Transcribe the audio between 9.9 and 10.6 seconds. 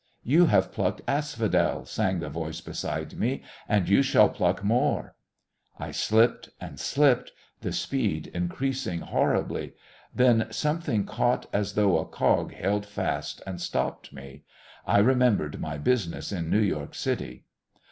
Then